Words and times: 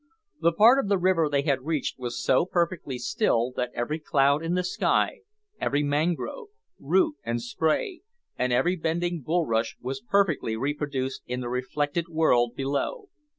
The 0.39 0.51
part 0.51 0.79
of 0.79 0.89
the 0.89 0.97
river 0.97 1.29
they 1.29 1.43
had 1.43 1.61
reached 1.67 1.99
was 1.99 2.19
so 2.19 2.43
perfectly 2.43 2.97
still 2.97 3.51
that 3.51 3.69
every 3.75 3.99
cloud 3.99 4.43
in 4.43 4.55
the 4.55 4.63
sky, 4.63 5.19
every 5.59 5.83
mangrove, 5.83 6.47
root 6.79 7.17
and 7.23 7.39
spray, 7.39 8.01
and 8.35 8.51
every 8.51 8.75
bending 8.75 9.21
bulrush, 9.21 9.75
was 9.79 10.01
perfectly 10.01 10.57
reproduced 10.57 11.21
in 11.27 11.41
the 11.41 11.49
reflected 11.49 12.07
world 12.09 12.55
below. 12.55 13.09